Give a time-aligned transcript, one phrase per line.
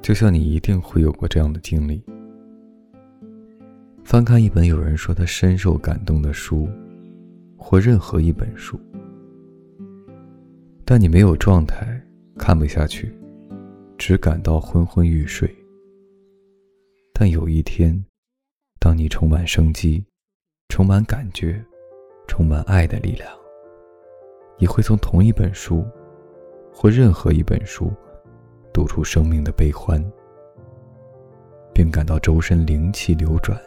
[0.00, 2.02] 就像你一定会有过这样的经历：
[4.04, 6.68] 翻看一本有人说他深受感动的书，
[7.56, 8.80] 或任何一本书，
[10.84, 12.00] 但你没有状态，
[12.38, 13.12] 看不下去，
[13.98, 15.54] 只感到昏昏欲睡。
[17.12, 18.02] 但有一天，
[18.78, 20.02] 当你充满生机，
[20.68, 21.62] 充满感觉，
[22.26, 23.28] 充满爱的力量，
[24.58, 25.84] 你会从同一本书，
[26.72, 27.92] 或任何一本书。
[28.78, 30.00] 读出生命的悲欢，
[31.74, 33.60] 并感到周身灵气流转。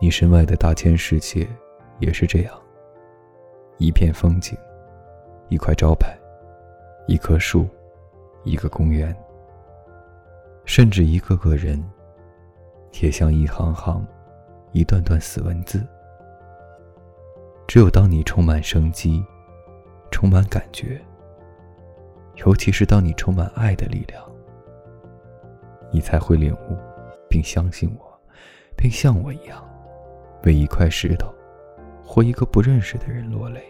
[0.00, 1.44] 你身外的大千世界
[1.98, 2.54] 也是这样：
[3.78, 4.56] 一片风景，
[5.48, 6.16] 一块招牌，
[7.08, 7.66] 一棵树，
[8.44, 9.12] 一个公园，
[10.64, 11.82] 甚至一个个人，
[13.02, 14.06] 也像一行行、
[14.70, 15.84] 一段段死文字。
[17.66, 19.20] 只有当你充满生机，
[20.12, 21.04] 充满感觉。
[22.46, 24.24] 尤其是当你充满爱的力量，
[25.92, 26.78] 你才会领悟，
[27.28, 28.20] 并相信我，
[28.74, 29.62] 并像我一样，
[30.44, 31.34] 为一块石头，
[32.02, 33.62] 或一个不认识的人落泪。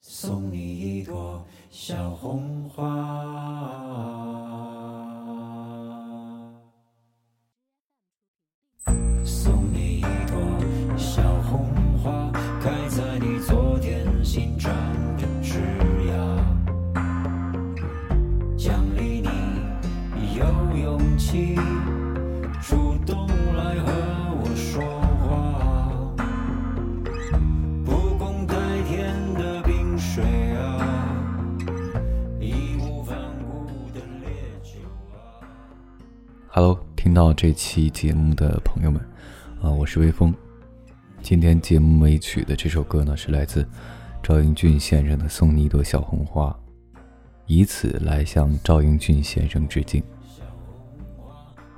[0.00, 4.35] 送你一朵小红花。
[22.62, 23.92] 主动来和
[24.40, 24.82] 我说
[25.20, 26.16] 话，
[27.84, 31.14] 不共戴天的冰水啊，
[32.40, 34.30] 义无反顾的烈
[34.62, 34.80] 酒
[35.12, 35.44] 啊。
[36.48, 39.00] Hello，听到这期节目的朋友们，
[39.60, 40.34] 啊，我是微风。
[41.22, 43.68] 今天节目尾曲的这首歌呢，是来自
[44.22, 46.48] 赵英俊先生的《送你一朵小红花》，
[47.46, 50.02] 以此来向赵英俊先生致敬。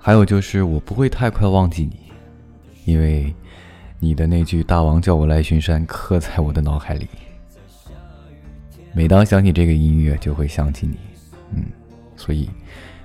[0.08, 2.10] 还有就是，我不会太快忘记你，
[2.86, 3.30] 因为
[3.98, 7.06] 你的那句“大王叫我来巡山”刻在我的脑海里。
[8.94, 10.96] 每当想起这个音乐，就会想起你，
[11.54, 11.62] 嗯，
[12.16, 12.48] 所以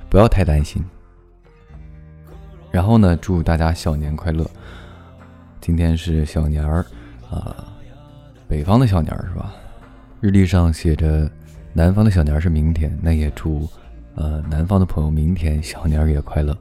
[0.10, 0.82] 不要太担心。
[2.72, 4.50] 然后呢，祝大家小年快乐！
[5.60, 6.86] 今天是小年儿
[7.30, 7.68] 啊，
[8.48, 9.54] 北方的小年儿是吧？
[10.22, 11.30] 日历上写着
[11.74, 13.70] 南方的小年儿是明天，那也祝
[14.16, 16.58] 呃南方的朋友明天小年儿也快乐。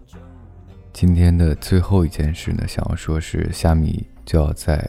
[0.92, 4.88] 今天的最后一件事呢，想要说是虾米就要在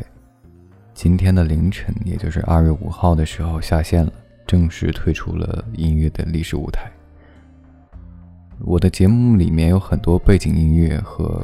[0.93, 4.11] 今天的凌晨，也就是二月五号的时候下线了，
[4.45, 6.91] 正式退出了音乐的历史舞台。
[8.59, 11.43] 我的节目里面有很多背景音乐和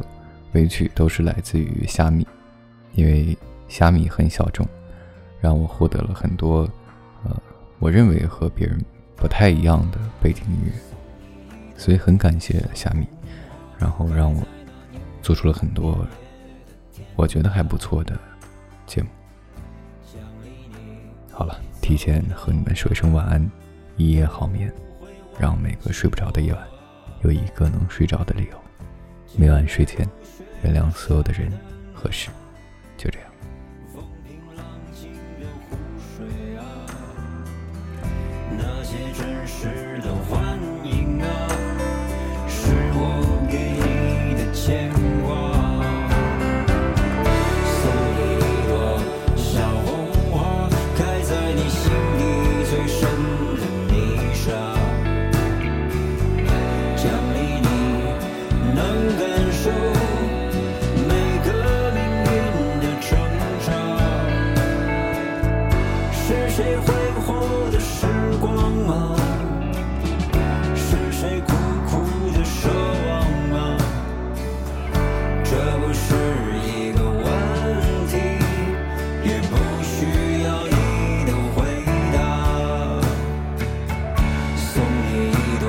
[0.52, 2.28] 尾曲都是来自于虾米，
[2.94, 3.36] 因为
[3.70, 4.68] 虾米很小众，
[5.40, 6.70] 让我获得了很多
[7.24, 7.42] 呃，
[7.80, 8.78] 我认为和别人
[9.16, 10.72] 不太一样的背景音乐，
[11.78, 13.08] 所以很感谢虾米。
[13.80, 14.44] 然后让我
[15.22, 16.06] 做出了很多
[17.16, 18.18] 我觉得还不错的
[18.86, 19.10] 节目。
[21.32, 23.50] 好了，提前和你们说一声晚安，
[23.96, 24.72] 一夜好眠，
[25.40, 26.68] 让每个睡不着的夜晚
[27.24, 28.60] 有一个能睡着的理由。
[29.38, 30.08] 每晚睡前，
[30.64, 31.52] 原谅所有的人
[31.94, 32.30] 和事，
[32.98, 33.30] 就这样。
[38.58, 40.14] 那些真实的
[66.60, 66.94] 谁挥
[67.26, 68.06] 霍的时
[68.42, 68.54] 光
[68.86, 69.16] 啊？
[70.76, 71.54] 是谁苦
[71.88, 71.96] 苦
[72.38, 72.68] 的奢
[73.08, 73.10] 望
[73.58, 73.78] 啊？
[75.46, 76.06] 这不是
[76.68, 77.24] 一个问
[78.10, 78.18] 题，
[79.24, 80.76] 也不需要你
[81.28, 81.58] 的回
[82.14, 82.18] 答。
[84.58, 85.32] 送你一
[85.62, 85.66] 朵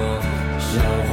[0.59, 1.10] 小红。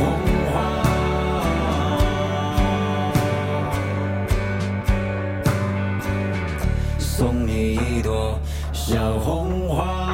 [0.00, 0.08] 红
[0.50, 0.54] 花。
[6.98, 8.38] 送你一朵
[8.72, 10.09] 小红花。